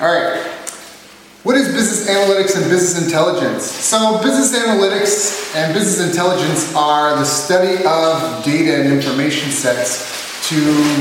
All 0.00 0.06
right. 0.06 0.40
What 1.42 1.56
is 1.56 1.74
business 1.74 2.08
analytics 2.08 2.56
and 2.56 2.70
business 2.70 3.04
intelligence? 3.04 3.64
So, 3.64 4.22
business 4.22 4.56
analytics 4.56 5.56
and 5.56 5.74
business 5.74 6.08
intelligence 6.08 6.72
are 6.76 7.16
the 7.16 7.24
study 7.24 7.82
of 7.84 8.44
data 8.44 8.80
and 8.80 8.92
information 8.92 9.50
sets 9.50 10.48
to 10.50 10.54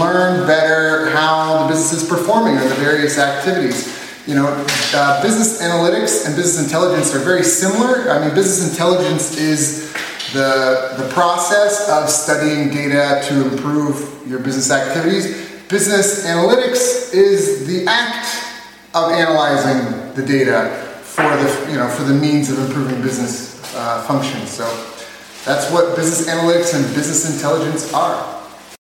learn 0.00 0.46
better 0.46 1.10
how 1.10 1.64
the 1.64 1.68
business 1.68 2.02
is 2.02 2.08
performing 2.08 2.56
or 2.56 2.66
the 2.66 2.76
various 2.76 3.18
activities. 3.18 3.94
You 4.26 4.36
know, 4.36 4.46
uh, 4.94 5.22
business 5.22 5.60
analytics 5.60 6.24
and 6.24 6.34
business 6.34 6.64
intelligence 6.64 7.14
are 7.14 7.18
very 7.18 7.42
similar. 7.42 8.10
I 8.10 8.24
mean, 8.24 8.34
business 8.34 8.70
intelligence 8.70 9.36
is 9.36 9.92
the, 10.32 10.94
the 10.96 11.10
process 11.12 11.90
of 11.90 12.08
studying 12.08 12.70
data 12.70 13.20
to 13.28 13.50
improve 13.50 14.26
your 14.26 14.38
business 14.38 14.70
activities. 14.70 15.26
Business 15.68 16.24
analytics 16.26 17.12
is 17.12 17.66
the 17.66 17.84
act 17.86 18.47
of 18.94 19.12
analyzing 19.12 20.14
the 20.14 20.24
data 20.24 20.70
for 21.02 21.22
the 21.22 21.70
you 21.70 21.76
know 21.76 21.88
for 21.88 22.04
the 22.04 22.14
means 22.14 22.50
of 22.50 22.58
improving 22.58 23.02
business 23.02 23.62
uh, 23.74 24.02
functions. 24.02 24.50
So 24.50 24.64
that's 25.44 25.70
what 25.72 25.96
business 25.96 26.28
analytics 26.28 26.74
and 26.74 26.94
business 26.94 27.34
intelligence 27.34 27.92
are. 27.92 28.37